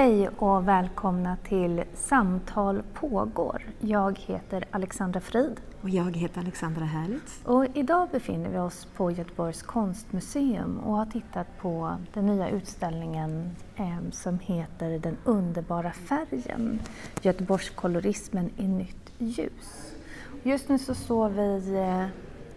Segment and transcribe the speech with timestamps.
[0.00, 3.62] Hej och välkomna till Samtal pågår.
[3.80, 5.60] Jag heter Alexandra Frid.
[5.82, 7.40] Och jag heter Alexandra Härlitz.
[7.44, 13.56] Och idag befinner vi oss på Göteborgs konstmuseum och har tittat på den nya utställningen
[13.76, 16.80] eh, som heter Den underbara färgen.
[17.22, 19.94] Göteborgskolorismen i nytt ljus.
[20.42, 22.06] Just nu så står vi eh,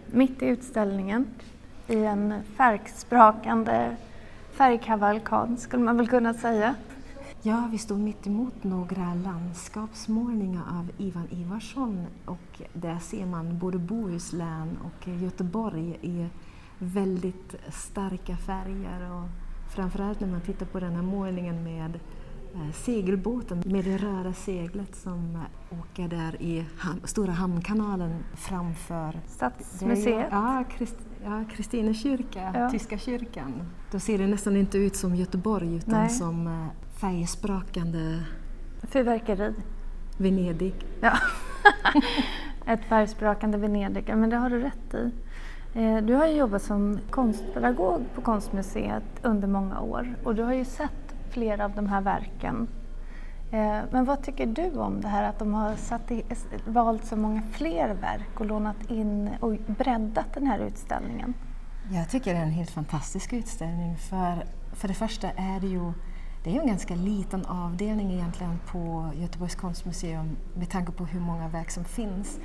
[0.06, 1.26] mitt i utställningen
[1.88, 3.96] i en färgsprakande
[4.52, 6.74] färgkavalkad skulle man väl kunna säga.
[7.46, 13.78] Ja, vi står mitt emot några landskapsmålningar av Ivan Ivarsson och där ser man både
[13.78, 16.26] Bohuslän och Göteborg i
[16.78, 19.28] väldigt starka färger och
[19.74, 22.00] framförallt när man tittar på den här målningen med
[22.54, 25.38] eh, segelbåten med det röda seglet som
[25.70, 30.28] åker där i ham Stora hamnkanalen framför Stadsmuseet.
[30.30, 32.70] Ja, Christ ja, Kristine kyrka, ja.
[32.70, 33.52] Tyska kyrkan.
[33.90, 36.10] Då ser det nästan inte ut som Göteborg utan Nej.
[36.10, 36.66] som eh,
[37.00, 38.22] färgsprakande...
[38.82, 39.54] Fyrverkeri.
[40.16, 40.74] Venedig.
[41.00, 41.12] Ja.
[42.66, 45.10] Ett färgsprakande Venedig, men det har du rätt i.
[45.74, 50.52] Eh, du har ju jobbat som konstpedagog på Konstmuseet under många år och du har
[50.52, 52.68] ju sett flera av de här verken.
[53.50, 56.24] Eh, men vad tycker du om det här att de har satt i,
[56.66, 61.34] valt så många fler verk och lånat in och breddat den här utställningen?
[61.90, 65.92] Jag tycker det är en helt fantastisk utställning för, för det första är det ju
[66.44, 71.20] det är ju en ganska liten avdelning egentligen på Göteborgs konstmuseum med tanke på hur
[71.20, 72.40] många verk som finns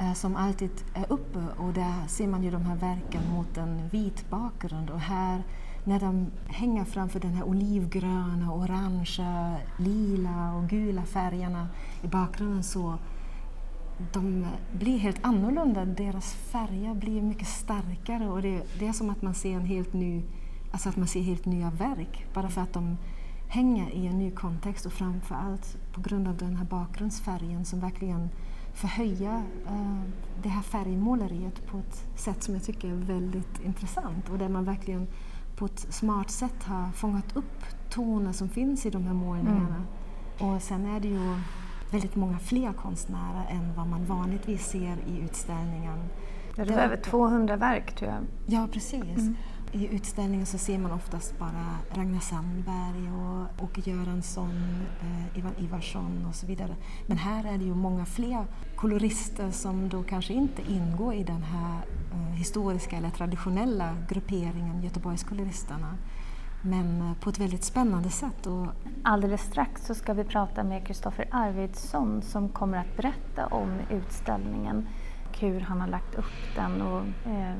[0.00, 1.38] eh, som alltid är uppe.
[1.56, 4.90] Och där ser man ju de här verken mot en vit bakgrund.
[4.90, 5.42] Och här
[5.84, 11.68] när de hänger framför den här olivgröna, orangea, lila och gula färgerna
[12.02, 12.98] i bakgrunden så
[14.12, 15.84] de blir helt annorlunda.
[15.84, 18.28] Deras färger blir mycket starkare.
[18.28, 20.22] Och det, det är som att man ser en helt ny,
[20.72, 22.26] alltså att man ser helt nya verk.
[22.34, 22.96] Bara för att de
[23.48, 27.80] hänga i en ny kontext och framför allt på grund av den här bakgrundsfärgen som
[27.80, 28.28] verkligen
[28.74, 30.00] förhöjer uh,
[30.42, 34.64] det här färgmåleriet på ett sätt som jag tycker är väldigt intressant och där man
[34.64, 35.06] verkligen
[35.56, 39.84] på ett smart sätt har fångat upp toner som finns i de här målningarna.
[40.38, 40.54] Mm.
[40.54, 41.34] Och sen är det ju
[41.90, 45.98] väldigt många fler konstnärer än vad man vanligtvis ser i utställningen.
[46.56, 48.20] Ja, det var över 200 verk tror jag.
[48.46, 49.18] Ja, precis.
[49.18, 49.36] Mm.
[49.72, 56.26] I utställningen så ser man oftast bara Ragnar Sandberg och Åke Göransson, eh, Ivan Ivarsson
[56.28, 56.76] och så vidare.
[57.06, 58.44] Men här är det ju många fler
[58.76, 61.80] kolorister som då kanske inte ingår i den här
[62.12, 65.96] eh, historiska eller traditionella grupperingen Göteborgskoloristerna.
[66.62, 68.46] Men eh, på ett väldigt spännande sätt.
[68.46, 68.66] Och
[69.02, 74.88] Alldeles strax så ska vi prata med Kristoffer Arvidsson som kommer att berätta om utställningen,
[75.40, 77.54] hur han har lagt upp den och eh,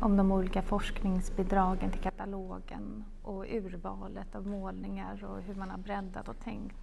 [0.00, 6.28] om de olika forskningsbidragen till katalogen och urvalet av målningar och hur man har breddat
[6.28, 6.76] och tänkt.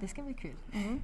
[0.00, 0.56] Det ska bli kul.
[0.72, 1.00] Mm.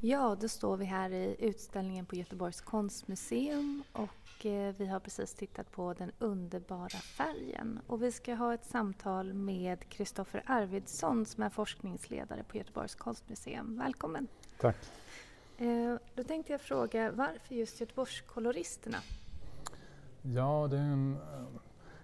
[0.00, 5.34] Ja, då står vi här i utställningen på Göteborgs konstmuseum och eh, vi har precis
[5.34, 7.80] tittat på den underbara färgen.
[7.86, 13.78] Och vi ska ha ett samtal med Kristoffer Arvidsson som är forskningsledare på Göteborgs konstmuseum.
[13.78, 14.26] Välkommen!
[14.60, 14.76] Tack!
[15.58, 18.98] Eh, då tänkte jag fråga, varför just Göteborgskoloristerna?
[20.24, 21.46] Ja, det är en eh,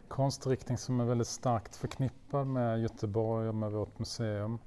[0.08, 4.58] konstriktning som är väldigt starkt förknippad med Göteborg och med vårt museum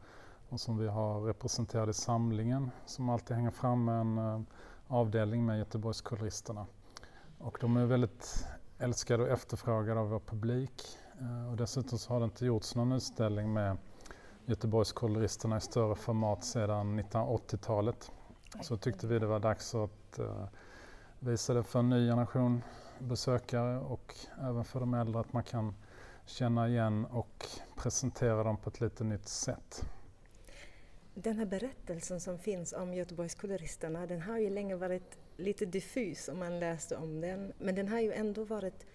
[0.50, 4.42] och som vi har representerat i samlingen som alltid hänger fram med en uh,
[4.88, 6.66] avdelning med Göteborgskoloristerna.
[7.40, 8.48] Och de är väldigt
[8.80, 10.84] älskade och efterfrågade av vår publik
[11.22, 13.78] uh, och dessutom så har det inte gjorts någon utställning med
[14.46, 18.12] Göteborgskoloristerna i större format sedan 1980-talet.
[18.62, 20.20] Så tyckte vi det var dags att
[21.20, 22.62] visa det för en ny generation
[23.02, 25.76] besökare och även för de äldre att man kan
[26.26, 27.46] känna igen och
[27.76, 29.86] presentera dem på ett lite nytt sätt.
[31.14, 36.40] Den här berättelsen som finns om Göteborgskoloristerna den har ju länge varit lite diffus om
[36.40, 38.86] man läste om den men den har ju ändå varit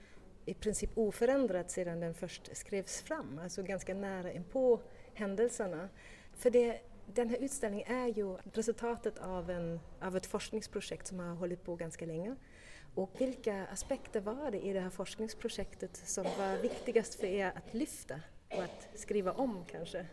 [0.46, 4.80] i princip oförändrad sedan den först skrevs fram, alltså ganska nära inpå
[5.14, 5.88] händelserna.
[6.32, 11.34] För det, den här utställningen är ju resultatet av, en, av ett forskningsprojekt som har
[11.34, 12.36] hållit på ganska länge
[12.96, 17.74] och vilka aspekter var det i det här forskningsprojektet som var viktigast för er att
[17.74, 18.14] lyfta
[18.56, 20.06] och att skriva om kanske?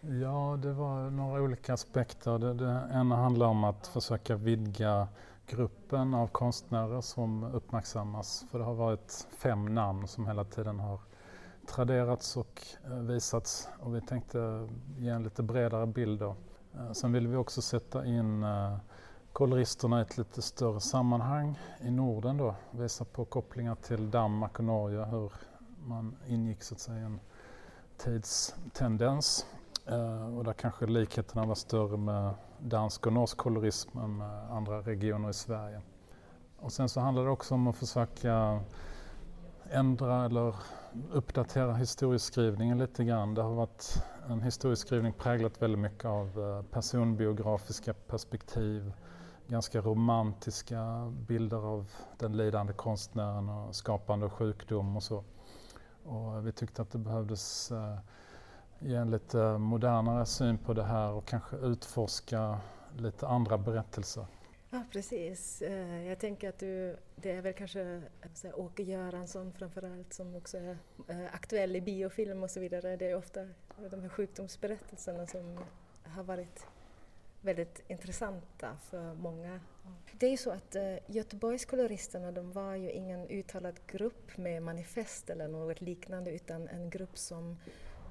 [0.00, 2.38] Ja, det var några olika aspekter.
[2.38, 5.08] Det, det ena handlar om att försöka vidga
[5.46, 8.44] gruppen av konstnärer som uppmärksammas.
[8.50, 11.00] För det har varit fem namn som hela tiden har
[11.66, 14.68] traderats och eh, visats och vi tänkte
[14.98, 16.36] ge en lite bredare bild då.
[16.74, 18.76] Eh, sen vill vi också sätta in eh,
[19.36, 24.64] koloristerna i ett lite större sammanhang i Norden då, visa på kopplingar till Danmark och
[24.64, 25.32] Norge, hur
[25.84, 27.20] man ingick så att säga en
[27.96, 29.46] tidstendens
[29.86, 34.80] eh, och där kanske likheterna var större med dansk och norsk kolorism än med andra
[34.80, 35.80] regioner i Sverige.
[36.58, 38.60] Och sen så handlar det också om att försöka
[39.70, 40.54] ändra eller
[41.12, 43.34] uppdatera historieskrivningen lite grann.
[43.34, 48.92] Det har varit en historieskrivning präglat väldigt mycket av eh, personbiografiska perspektiv,
[49.48, 55.24] ganska romantiska bilder av den lidande konstnären och skapande och sjukdom och så.
[56.04, 57.98] Och vi tyckte att det behövdes eh,
[58.78, 62.58] ge en lite modernare syn på det här och kanske utforska
[62.96, 64.26] lite andra berättelser.
[64.70, 65.62] Ja, precis.
[65.62, 68.02] Eh, jag tänker att du, det är väl kanske
[68.34, 70.78] så här, Åke Göransson framförallt som också är
[71.08, 72.96] eh, aktuell i biofilm och så vidare.
[72.96, 73.40] Det är ofta
[73.90, 75.58] de här sjukdomsberättelserna som
[76.02, 76.66] har varit
[77.46, 79.60] väldigt intressanta för många.
[80.12, 85.30] Det är ju så att eh, Göteborgskoloristerna de var ju ingen uttalad grupp med manifest
[85.30, 87.56] eller något liknande utan en grupp som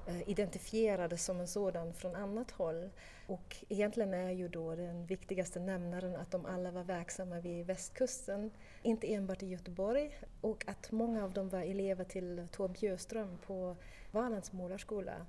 [0.08, 2.90] Eh, identifierades som en sådan från annat håll.
[3.26, 8.50] Och egentligen är ju då den viktigaste nämnaren att de alla var verksamma vid västkusten,
[8.82, 13.76] inte enbart i Göteborg, och att många av dem var elever till Tor Björström på
[14.10, 15.26] Valands målarskola.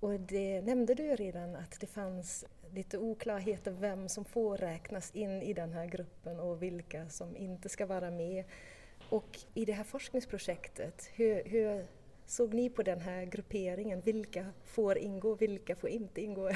[0.00, 5.42] Och det nämnde du redan att det fanns lite oklarheter vem som får räknas in
[5.42, 8.44] i den här gruppen och vilka som inte ska vara med.
[9.08, 11.86] Och i det här forskningsprojektet, hur, hur
[12.26, 14.00] såg ni på den här grupperingen?
[14.00, 16.50] Vilka får ingå, vilka får inte ingå?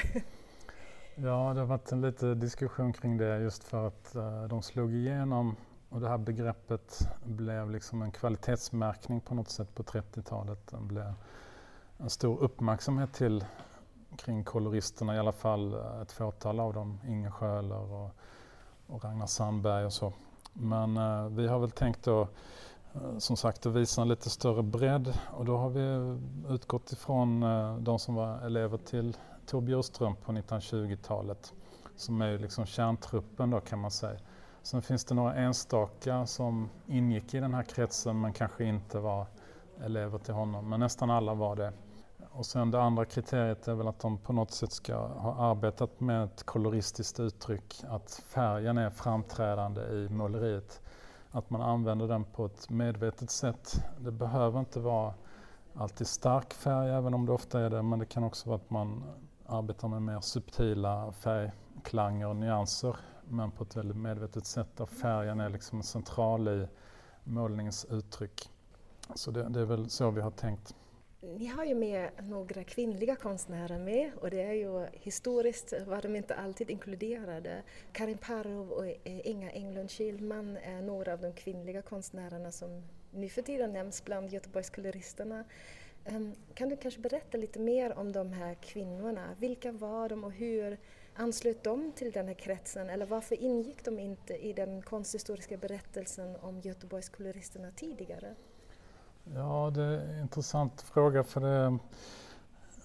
[1.14, 4.94] ja, det har varit en lite diskussion kring det just för att uh, de slog
[4.94, 5.56] igenom
[5.88, 10.66] och det här begreppet blev liksom en kvalitetsmärkning på något sätt på 30-talet.
[10.66, 11.14] Det blev
[11.98, 13.44] en stor uppmärksamhet till
[14.16, 18.10] kring koloristerna, i alla fall eh, ett fåtal av dem, Inge Sjöler och,
[18.86, 20.12] och Ragnar Sandberg och så.
[20.52, 22.28] Men eh, vi har väl tänkt då
[22.94, 26.92] Eh, som sagt att visa en lite större bredd och då har vi eh, utgått
[26.92, 29.16] ifrån eh, de som var elever till
[29.46, 31.52] Tor Bjurström på 1920-talet
[31.96, 34.18] som är liksom kärntruppen då kan man säga.
[34.62, 39.26] Sen finns det några enstaka som ingick i den här kretsen men kanske inte var
[39.84, 41.72] elever till honom, men nästan alla var det.
[42.32, 46.00] Och sen det andra kriteriet är väl att de på något sätt ska ha arbetat
[46.00, 50.80] med ett koloristiskt uttryck, att färgen är framträdande i måleriet
[51.30, 53.84] att man använder den på ett medvetet sätt.
[53.98, 55.14] Det behöver inte vara
[55.74, 58.70] alltid stark färg, även om det ofta är det, men det kan också vara att
[58.70, 59.04] man
[59.46, 62.96] arbetar med mer subtila färgklanger och nyanser,
[63.28, 66.68] men på ett väldigt medvetet sätt där färgen är liksom central i
[67.24, 68.50] målningens uttryck.
[69.14, 70.74] Så det, det är väl så vi har tänkt.
[71.22, 76.16] Ni har ju med några kvinnliga konstnärer med och det är ju historiskt var de
[76.16, 77.62] inte alltid inkluderade.
[77.92, 83.28] Karin Parov och eh, Inga Englund Kilman är några av de kvinnliga konstnärerna som nu
[83.28, 85.44] för tiden nämns bland Göteborgskoloristerna.
[86.04, 89.36] Ehm, kan du kanske berätta lite mer om de här kvinnorna?
[89.38, 90.78] Vilka var de och hur
[91.14, 96.36] anslöt de till den här kretsen eller varför ingick de inte i den konsthistoriska berättelsen
[96.36, 98.34] om Göteborgskoloristerna tidigare?
[99.24, 101.78] Ja, det är en intressant fråga för det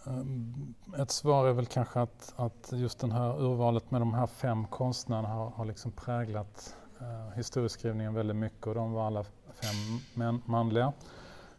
[0.06, 4.28] eh, ett svar är väl kanske att, att just det här urvalet med de här
[4.28, 10.00] fem konstnärerna har, har liksom präglat eh, historieskrivningen väldigt mycket och de var alla fem
[10.14, 10.94] män, manliga.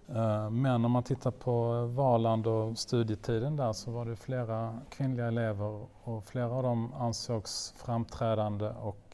[0.08, 5.26] Eh, men om man tittar på Valand och studietiden där så var det flera kvinnliga
[5.26, 9.05] elever och flera av dem ansågs framträdande och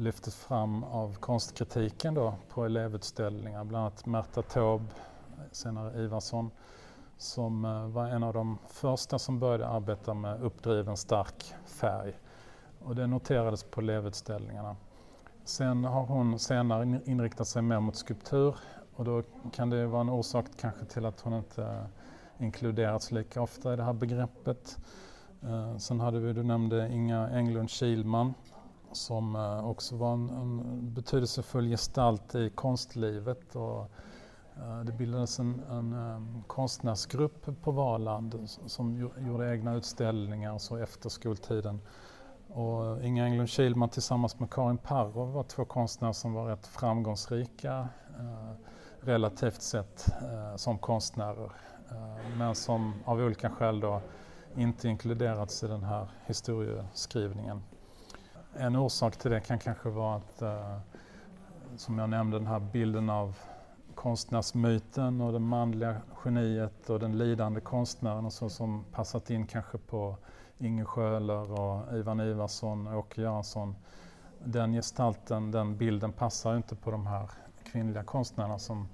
[0.00, 4.84] lyftes fram av konstkritiken då på elevutställningar, bland annat Märta Taube,
[5.52, 6.50] senare Ivarsson,
[7.16, 12.18] som eh, var en av de första som började arbeta med uppdriven stark färg.
[12.84, 14.76] Och det noterades på elevutställningarna.
[15.44, 18.56] Sen har hon senare inriktat sig mer mot skulptur
[18.96, 23.42] och då kan det vara en orsak kanske till att hon inte eh, inkluderats lika
[23.42, 24.78] ofta i det här begreppet.
[25.42, 28.34] Eh, sen hade vi, du nämnde Inga Englund Kilman
[28.92, 33.56] som eh, också var en, en betydelsefull gestalt i konstlivet.
[33.56, 33.80] Och,
[34.56, 41.08] eh, det bildades en, en eh, konstnärsgrupp på Valand som gjorde egna utställningar så efter
[41.08, 41.80] skoltiden.
[42.48, 47.88] Och Inga Englund Kilman tillsammans med Karin Parov var två konstnärer som var rätt framgångsrika
[49.00, 50.06] relativt sett
[50.56, 51.52] som konstnärer.
[52.38, 54.02] men som av olika skäl då
[54.56, 57.62] inte inkluderats i den här historieskrivningen.
[58.54, 60.78] En orsak till det kan kanske vara att, eh,
[61.76, 63.36] som jag nämnde, den här bilden av
[63.94, 69.78] konstnärsmyten och det manliga geniet och den lidande konstnären och så som passat in kanske
[69.78, 70.16] på
[70.58, 73.76] Inge Schöler och Ivan Ivarsson och Åke Göransson.
[74.44, 77.30] Den gestalten, den bilden passar inte på de här
[77.64, 78.88] kvinnliga konstnärerna som,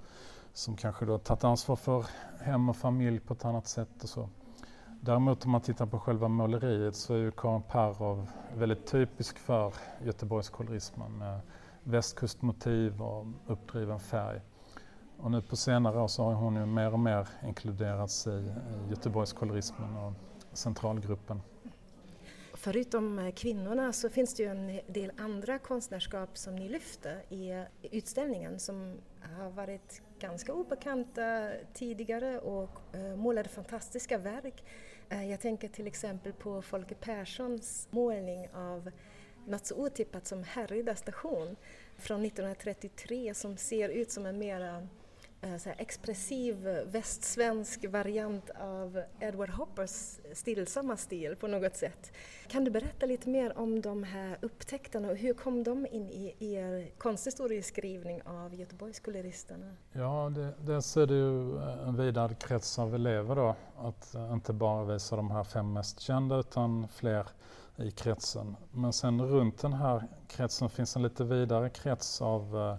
[0.53, 2.05] som kanske då tagit ansvar för
[2.39, 4.29] hem och familj på ett annat sätt och så.
[5.01, 9.73] Däremot om man tittar på själva måleriet så är ju Karin Parov väldigt typisk för
[10.05, 11.39] Göteborgskolorismen med
[11.83, 14.41] västkustmotiv och uppdriven färg.
[15.17, 18.53] Och nu på senare år så har hon ju mer och mer inkluderats i
[18.89, 20.13] Göteborgskolorismen och
[20.53, 21.41] centralgruppen.
[22.53, 27.65] Förutom eh, kvinnorna så finns det ju en del andra konstnärskap som ni lyfter i
[27.91, 28.97] utställningen som
[29.37, 34.63] har varit ganska obekanta tidigare och eh, målade fantastiska verk.
[35.09, 38.91] Eh, jag tänker till exempel på Folke Perssons målning av
[39.45, 41.55] något så otippat som Härryda station
[41.97, 44.87] från 1933 som ser ut som en mera
[45.41, 52.11] Eh, så expressiv västsvensk variant av Edward Hoppers stillsamma stil på något sätt.
[52.47, 56.35] Kan du berätta lite mer om de här upptäckterna och hur kom de in i
[56.39, 59.75] er konsthistorieskrivning av Göteborgskoleristerna?
[59.91, 64.33] Ja, det, dels är det ju eh, en vidare krets av elever då, att eh,
[64.33, 67.27] inte bara visa de här fem mest kända utan fler
[67.75, 68.55] i kretsen.
[68.71, 72.77] Men sen runt den här kretsen finns en lite vidare krets av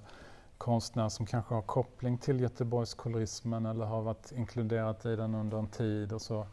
[0.59, 5.67] konstnär som kanske har koppling till Göteborgskolorismen eller har varit inkluderat i den under en
[5.69, 6.47] tid och så.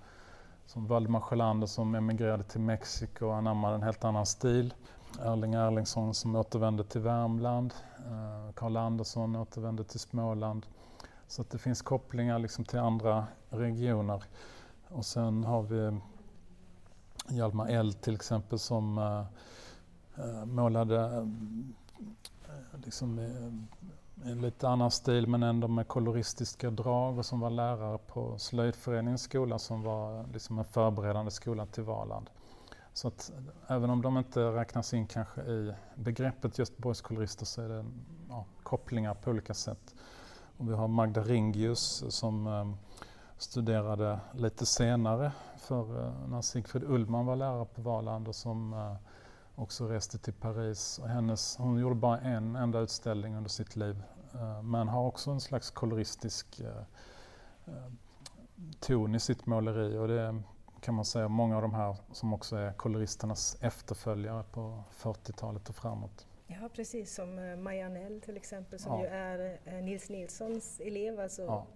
[0.65, 4.73] Som Valdemar Sjölander som emigrerade till Mexiko och anammade en helt annan stil.
[5.19, 7.73] Erling Erlingsson som återvände till Värmland.
[7.97, 10.65] Eh, Karl Andersson återvände till Småland.
[11.27, 14.23] Så att det finns kopplingar liksom till andra regioner.
[14.89, 15.99] Och sen har vi
[17.29, 19.25] Hjalmar Eld till exempel som eh,
[20.25, 21.27] eh, målade
[22.83, 27.97] liksom, eh, en lite annan stil men ändå med koloristiska drag och som var lärare
[27.97, 32.29] på Slöjdföreningens skola som var liksom en förberedande skola till Valand.
[32.93, 33.31] Så att
[33.67, 37.85] även om de inte räknas in kanske i begreppet Göteborgskolorister så är det
[38.29, 39.95] ja, kopplingar på olika sätt.
[40.57, 42.73] Och vi har Magda Ringius som eh,
[43.37, 48.95] studerade lite senare för eh, när Sigfrid Ullman var lärare på Valand och som eh,
[49.55, 50.99] också reste till Paris.
[50.99, 54.03] Och hennes, hon gjorde bara en enda utställning under sitt liv
[54.35, 56.83] Eh, men har också en slags koloristisk eh,
[58.79, 60.41] ton i sitt måleri och det
[60.81, 65.75] kan man säga många av de här som också är koloristernas efterföljare på 40-talet och
[65.75, 66.27] framåt.
[66.47, 69.01] Ja precis, som Marianne till exempel som ja.
[69.01, 71.19] ju är Nils Nilssons elev.
[71.19, 71.67] Alltså, ja.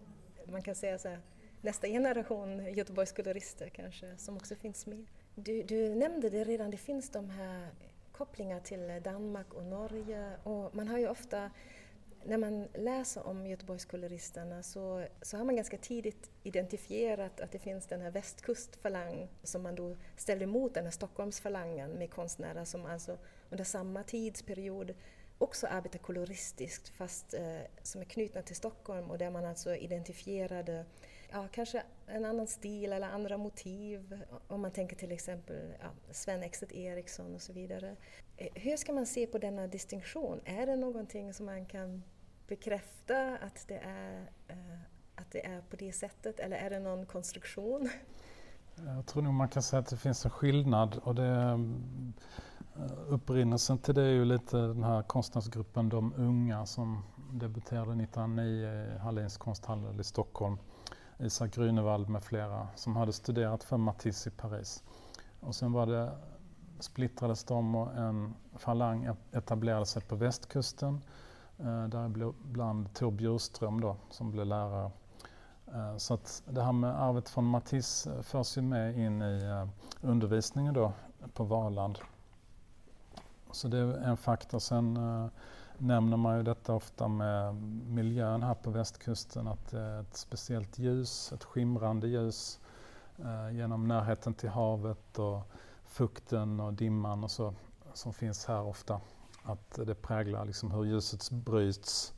[0.46, 1.20] Man kan säga så här,
[1.62, 5.06] nästa generation Göteborgskolorister kanske som också finns med.
[5.44, 7.70] Du, du nämnde det redan, det finns de här
[8.12, 10.32] kopplingar till Danmark och Norge.
[10.44, 11.52] Och man har ju ofta
[12.24, 17.88] när man läser om Göteborgskoloristerna så, så har man ganska tidigt identifierat att det finns
[17.88, 23.18] den här västkustfalang som man då ställer emot den här Stockholmsfalangen med konstnärer som alltså
[23.50, 24.96] under samma tidsperiod
[25.38, 30.86] också arbetar koloristiskt fast eh, som är knutna till Stockholm och där man alltså identifierade
[31.32, 34.24] ja, kanske en annan stil eller andra motiv.
[34.48, 37.96] Om man tänker till exempel ja, Sven Exet Eriksson och så vidare.
[38.38, 40.40] Eh, hur ska man se på denna distinktion?
[40.46, 42.04] Är det någonting som man kan
[42.48, 44.80] bekräfta att det är, eh,
[45.16, 47.90] att det är på det sättet eller är det någon konstruktion?
[48.86, 51.60] Jag tror nog man kan säga att det finns en skillnad och det eh,
[53.08, 58.98] upprinnelsen till det är ju lite den här konstnärsgruppen De unga som debuterade 1909 i
[58.98, 60.58] Hallins konsthandel i Stockholm.
[61.20, 64.84] Isak Grünewald med flera som hade studerat för Matisse i Paris.
[65.40, 66.12] Och sen var det,
[66.80, 71.02] splittrades de och en falang e- etablerade sig på västkusten
[71.60, 74.92] Eh, Däribland Tor Bjurström då, som blev lärare.
[75.74, 79.44] Eh, så att det här med arvet från Matisse eh, förs ju med in i
[79.44, 79.68] eh,
[80.02, 80.94] undervisningen då
[81.34, 82.00] på Valand.
[83.52, 84.60] Så det är en faktor.
[84.60, 85.28] Sen eh,
[85.80, 87.56] nämner man ju detta ofta med
[87.88, 92.60] miljön här på västkusten, att det är ett speciellt ljus, ett skimrande ljus
[93.18, 95.42] eh, genom närheten till havet och
[95.86, 97.54] fukten och dimman och så
[97.94, 99.02] som finns här ofta
[99.44, 102.14] att det präglar liksom hur ljuset bryts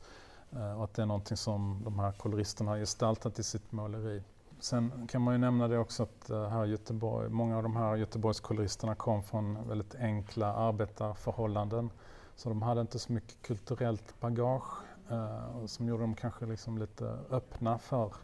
[0.52, 4.22] eh, och att det är någonting som de här koloristerna har gestaltat i sitt måleri.
[4.60, 7.76] Sen kan man ju nämna det också att eh, här i Göteborg, många av de
[7.76, 11.90] här Göteborgskoloristerna kom från väldigt enkla arbetarförhållanden.
[12.36, 17.18] Så de hade inte så mycket kulturellt bagage eh, som gjorde dem kanske liksom lite
[17.30, 18.14] öppna för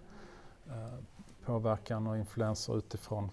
[0.66, 0.98] eh,
[1.44, 3.30] påverkan och influenser utifrån.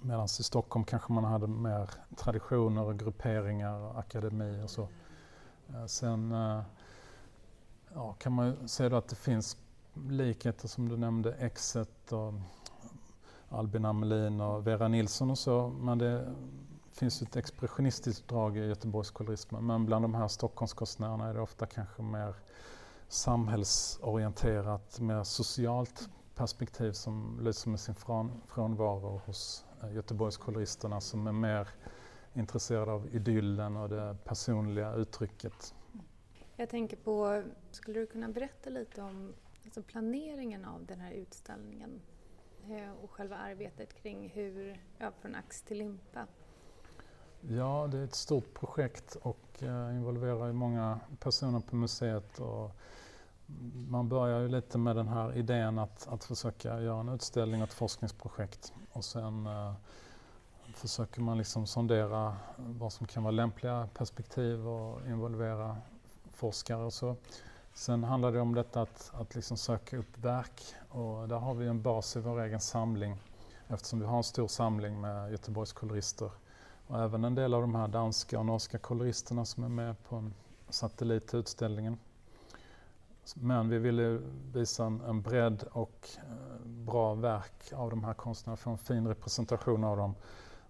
[0.00, 4.88] Medan i Stockholm kanske man hade mer traditioner, och grupperingar, och akademi och så.
[5.68, 6.62] Eh, sen eh,
[7.94, 9.56] ja, kan man ju säga att det finns
[10.08, 12.34] likheter som du nämnde, Exet och
[13.48, 15.68] Albin Amelin och Vera Nilsson och så.
[15.68, 16.34] Men det
[16.94, 19.66] finns ett expressionistiskt drag i Göteborgskolorismen.
[19.66, 22.34] Men bland de här Stockholmskonstnärerna är det ofta kanske mer
[23.08, 27.94] samhällsorienterat, mer socialt perspektiv som lyser med sin
[28.48, 31.68] frånvaro hos eh, Göteborgskoloristerna som är mer
[32.34, 35.74] intresserade av idyllen och det personliga uttrycket.
[36.56, 39.34] Jag tänker på, skulle du kunna berätta lite om
[39.64, 42.00] alltså planeringen av den här utställningen
[42.68, 46.26] eh, och själva arbetet kring hur, ja, från ax till limpa?
[47.48, 52.38] Ja, det är ett stort projekt och eh, involverar involverar många personer på museet.
[52.38, 52.70] Och
[53.88, 57.68] man börjar ju lite med den här idén att, att försöka göra en utställning och
[57.68, 59.72] ett forskningsprojekt och sen eh,
[60.74, 65.76] försöker man liksom sondera vad som kan vara lämpliga perspektiv och involvera
[66.32, 67.16] forskare och så.
[67.74, 71.66] Sen handlar det om detta att, att liksom söka upp verk och där har vi
[71.66, 73.16] en bas i vår egen samling
[73.68, 76.30] eftersom vi har en stor samling med Göteborgs kolorister
[76.86, 80.16] och även en del av de här danska och norska koloristerna som är med på
[80.16, 80.34] en.
[83.34, 84.20] Men vi ville
[84.52, 89.08] visa en, en bredd och eh, bra verk av de här konstnärerna, få en fin
[89.08, 90.14] representation av dem.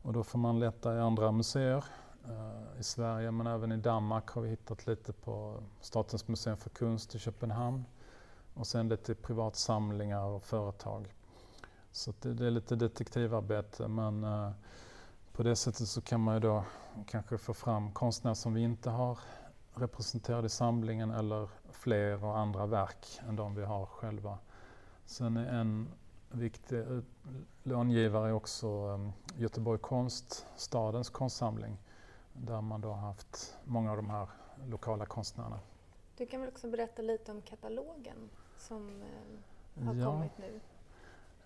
[0.02, 1.84] Och då får man leta i andra museer
[2.24, 6.70] eh, i Sverige men även i Danmark har vi hittat lite på Statens museum för
[6.70, 7.84] konst i Köpenhamn
[8.54, 11.14] och sen lite privatsamlingar och företag.
[11.92, 14.50] Så det, är lite detektivarbete men eh,
[15.34, 16.64] på det sättet så kan man ju då
[17.06, 19.18] kanske få fram konstnärer som vi inte har
[19.74, 24.38] representerade i samlingen eller fler och andra verk än de vi har själva.
[25.04, 25.88] Sen är en
[26.30, 26.84] viktig
[27.62, 31.78] långivare också um, Göteborg Konst, stadens konstsamling,
[32.32, 34.28] där man då har haft många av de här
[34.66, 35.58] lokala konstnärerna.
[36.16, 40.04] Du kan väl också berätta lite om katalogen som eh, har ja.
[40.04, 40.60] kommit nu?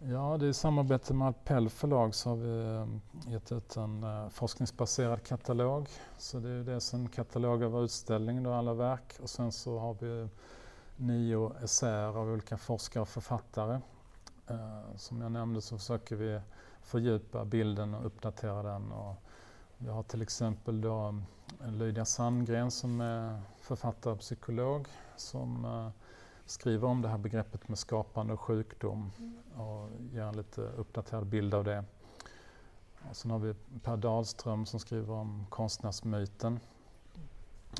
[0.00, 4.04] Ja, det är i samarbete med Alpell förlag så har vi eh, gett ut en
[4.04, 5.88] eh, forskningsbaserad katalog.
[6.18, 9.96] Så det är dels en katalog över utställningen och alla verk och sen så har
[10.00, 10.28] vi
[10.96, 13.80] nio essäer av olika forskare och författare.
[14.46, 16.40] Eh, som jag nämnde så försöker vi
[16.82, 18.92] fördjupa bilden och uppdatera den.
[18.92, 19.14] Och
[19.78, 21.14] vi har till exempel då
[21.66, 25.64] Lydia Sandgren som är författare och psykolog som
[26.50, 29.10] skriver om det här begreppet med skapande och sjukdom
[29.56, 31.84] och ger en lite uppdaterad bild av det.
[33.10, 36.60] Och sen har vi Per Dahlström som skriver om konstnärsmyten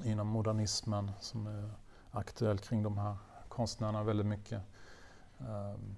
[0.05, 1.71] inom modernismen som är
[2.11, 3.17] aktuell kring de här
[3.49, 4.63] konstnärerna väldigt mycket.
[5.39, 5.97] Ehm,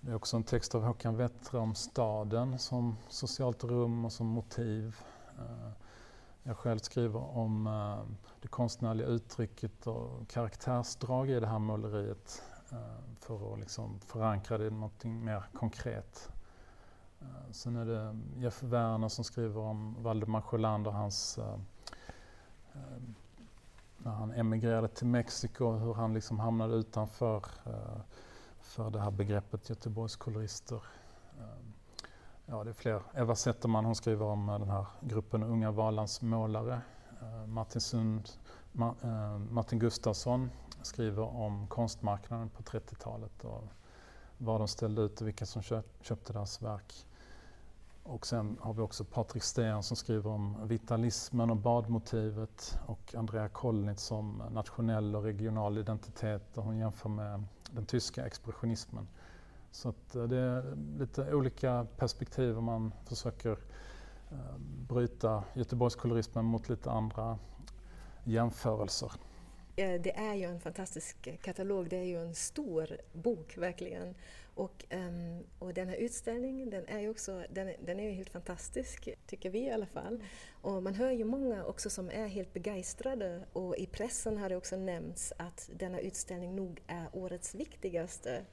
[0.00, 4.26] det är också en text av Håkan Wettre om staden som socialt rum och som
[4.26, 4.96] motiv.
[6.46, 12.78] Jag själv skriver om eh, det konstnärliga uttrycket och karaktärsdrag i det här måleriet eh,
[13.20, 16.30] för att liksom förankra det i något mer konkret.
[17.20, 21.38] Eh, sen är det Jeff Werner som skriver om Valdemar Sjölander, hans
[23.98, 27.44] när han emigrerade till Mexiko, hur han liksom hamnade utanför
[28.60, 30.82] för det här begreppet Göteborgskolorister
[32.46, 33.02] ja, det är fler.
[33.14, 36.80] Eva Zetterman hon skriver om eh, den här gruppen Unga Valans målare.
[37.22, 38.30] Eh, Martin, Sund,
[38.72, 40.50] Ma, eh, Martin Gustafsson
[40.82, 43.64] skriver om konstmarknaden på 30-talet och
[44.38, 45.62] vad de ställde ut och vilka som
[46.00, 47.06] köpte deras verk.
[48.02, 53.48] Och sen har vi också Patrik Sten som skriver om vitalismen och badmotivet och Andrea
[53.48, 59.08] Kollnitz om nationell och regional identitet och hon jämför med den tyska expressionismen.
[59.74, 63.50] Så att eh, det är lite olika perspektiv om man försöker
[64.30, 64.58] eh,
[64.88, 67.38] bryta Göteborgskolorismen mot lite andra
[68.24, 69.12] jämförelser.
[69.76, 74.14] Eh, det är ju en fantastisk katalog, det är ju en stor bok verkligen.
[74.54, 79.08] Och, ehm, och den här utställningen den är ju också den, den är helt fantastisk,
[79.26, 80.22] tycker vi i alla fall.
[80.62, 84.56] Och man hör ju många också som är helt begeistrade och i pressen har det
[84.56, 88.44] också nämnts att denna utställning nog är årets viktigaste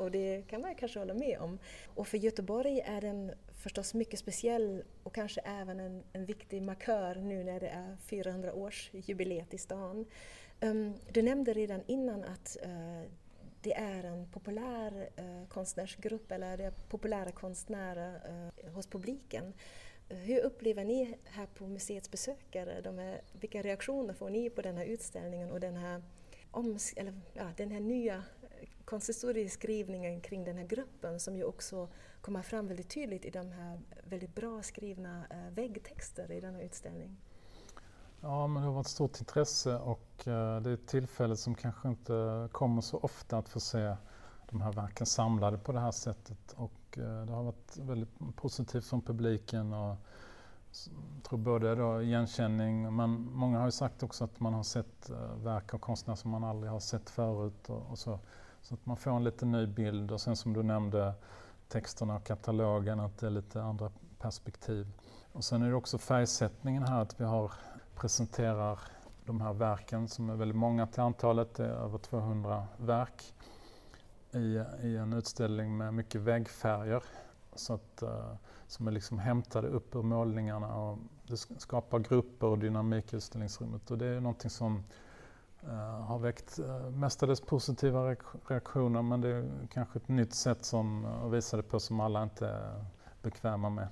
[0.00, 1.58] och det kan man kanske hålla med om.
[1.94, 7.14] Och för Göteborg är den förstås mycket speciell och kanske även en, en viktig markör
[7.14, 10.06] nu när det är 400 års jubileet i stan.
[10.60, 13.02] Um, du nämnde redan innan att uh,
[13.62, 18.20] det är en populär uh, konstnärsgrupp eller det är populära konstnärer
[18.64, 19.52] uh, hos publiken.
[20.08, 24.76] Hur upplever ni här på museets besökare, de här, vilka reaktioner får ni på den
[24.76, 26.02] här utställningen och den här,
[26.50, 28.24] oms eller, ja, den här nya
[28.90, 31.88] konsthistorieskrivningen kring den här gruppen som ju också
[32.20, 37.16] kommer fram väldigt tydligt i de här väldigt bra skrivna eh, väggtexter i här utställningen.
[38.20, 41.88] Ja, men det har varit stort intresse och eh, det är ett tillfälle som kanske
[41.88, 43.96] inte kommer så ofta att få se
[44.50, 46.52] de här verken samlade på det här sättet.
[46.56, 49.96] Och eh, det har varit väldigt positivt från publiken och
[50.72, 55.10] jag tror både då igenkänning, men många har ju sagt också att man har sett
[55.10, 58.18] eh, verk av konstnärer som man aldrig har sett förut och, och, så.
[58.62, 61.14] Så att man får en lite ny bild och sen som du nämnde
[61.68, 64.86] texterna och katalogen, att det är lite andra perspektiv.
[65.32, 67.52] Och sen är det också färgsättningen här, att vi har,
[67.94, 68.80] presenterar
[69.24, 73.34] de här verken som är väldigt många till antalet, det är över 200 verk
[74.32, 77.02] i, i en utställning med mycket väggfärger
[77.54, 78.34] så att, uh,
[78.66, 80.74] som är liksom hämtade upp ur målningarna.
[80.74, 84.84] Och det skapar grupper och dynamik i utställningsrummet och det är någonting som
[86.06, 88.16] har väckt uh, mestadels positiva
[88.48, 92.22] reaktioner men det är kanske ett nytt sätt som, att visa det på som alla
[92.22, 92.84] inte är
[93.22, 93.88] bekväma med.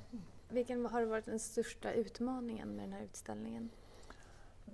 [0.48, 3.70] Vilken har varit den största utmaningen med den här utställningen?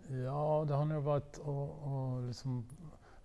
[0.08, 2.66] Ja, det har nog varit att liksom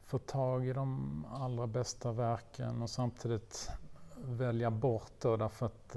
[0.03, 3.69] få tag i de allra bästa verken och samtidigt
[4.17, 5.95] välja bort då därför att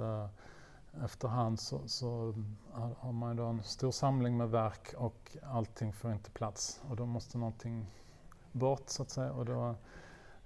[1.05, 2.35] efterhand så, så,
[2.99, 7.07] har man då en stor samling med verk och allting får inte plats och då
[7.07, 7.87] måste någonting
[8.53, 9.33] bort så att säga.
[9.33, 9.75] Och då,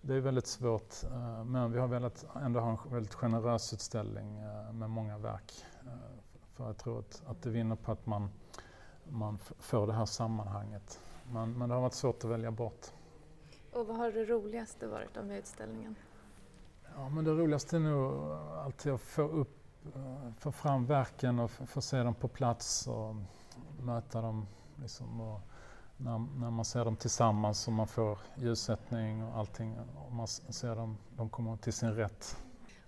[0.00, 4.44] det är väldigt svårt uh, men vi har velat ändå ha en väldigt generös utställning
[4.44, 5.52] uh, med många verk.
[6.54, 8.30] för jag tror att, att det vinner på att man,
[9.08, 11.00] man får det här sammanhanget.
[11.32, 12.86] Men, men det har varit svårt att välja bort.
[13.72, 15.94] Och vad har det roligaste varit om utställningen?
[16.94, 18.32] Ja, men det roligaste är nog
[18.64, 19.55] alltid att få, upp, eh,
[20.38, 23.14] få fram verken och få se dem på plats och
[23.80, 24.46] möta dem.
[24.82, 25.40] Liksom och
[25.96, 30.76] när, när man ser dem tillsammans och man får ljussättning och allting och man ser
[30.76, 32.36] dem, de kommer till sin rätt.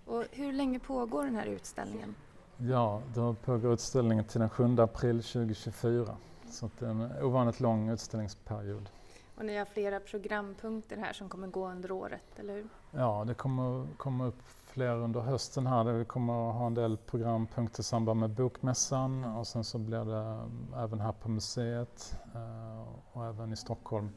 [0.05, 2.15] Och hur länge pågår den här utställningen?
[2.57, 6.17] Ja, då pågår utställningen till den 7 april 2024
[6.51, 8.89] så det är en ovanligt lång utställningsperiod.
[9.37, 12.67] Och ni har flera programpunkter här som kommer gå under året, eller hur?
[12.91, 15.83] Ja, det kommer komma upp fler under hösten här.
[15.83, 20.05] Vi kommer att ha en del programpunkter i samband med Bokmässan och sen så blir
[20.05, 20.49] det
[20.83, 24.09] även här på museet eh, och även i Stockholm.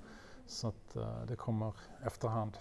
[0.47, 1.73] Så att eh, det kommer
[2.07, 2.59] efterhand.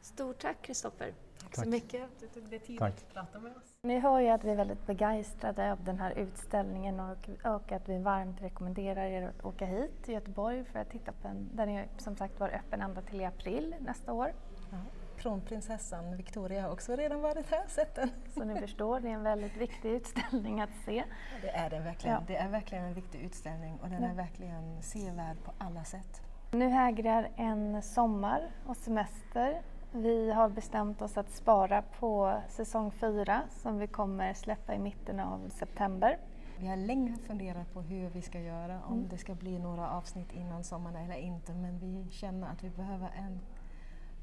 [0.00, 1.14] Stort tack Kristoffer.
[1.40, 2.94] Tack, tack så mycket att du tog dig tid tack.
[2.94, 3.76] att prata med oss.
[3.82, 7.88] Ni hör ju att vi är väldigt begeistrade av den här utställningen och, och att
[7.88, 11.50] vi varmt rekommenderar er att åka hit till Göteborg för att titta på den.
[11.52, 14.32] Den är som sagt var öppen ända till i april nästa år.
[14.70, 14.78] Ja.
[15.26, 18.10] Kronprinsessan Victoria har också redan varit här och sett den.
[18.34, 20.94] Så ni förstår, det är en väldigt viktig utställning att se.
[20.96, 21.04] Ja,
[21.42, 22.16] det är det verkligen.
[22.16, 22.22] Ja.
[22.26, 26.22] Det är verkligen en viktig utställning och den är verkligen sevärd på alla sätt.
[26.52, 29.62] Nu hägrar en sommar och semester
[29.92, 35.20] vi har bestämt oss att spara på säsong 4 som vi kommer släppa i mitten
[35.20, 36.18] av september.
[36.58, 39.08] Vi har länge funderat på hur vi ska göra, om mm.
[39.08, 43.10] det ska bli några avsnitt innan sommaren eller inte, men vi känner att vi behöver
[43.16, 43.40] en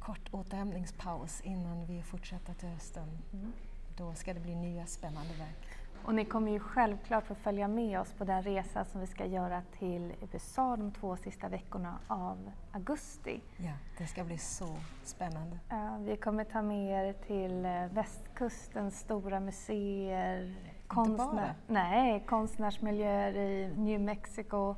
[0.06, 3.18] kort återhämtningspaus innan vi fortsätter till hösten.
[3.34, 3.54] Mm.
[3.98, 5.84] Då ska det bli nya spännande verk.
[6.06, 9.26] Och ni kommer ju självklart få följa med oss på den resa som vi ska
[9.26, 13.42] göra till USA de två sista veckorna av augusti.
[13.58, 15.60] Ja, det ska bli så spännande.
[15.74, 20.56] Uh, vi kommer ta med er till uh, västkustens stora museer,
[20.88, 24.76] konstnär nej, konstnärsmiljöer i New Mexico.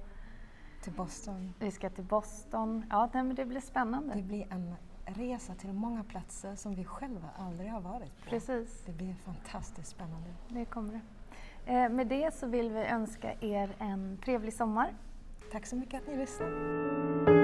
[0.83, 1.53] Till Boston.
[1.59, 2.85] Vi ska till Boston.
[2.89, 4.15] Ja, men det blir spännande.
[4.15, 8.29] Det blir en resa till många platser som vi själva aldrig har varit på.
[8.29, 8.83] Precis.
[8.85, 10.29] Det blir fantastiskt spännande.
[10.49, 11.01] Det kommer det.
[11.71, 14.93] Eh, med det så vill vi önska er en trevlig sommar.
[15.51, 17.34] Tack så mycket att ni lyssnade.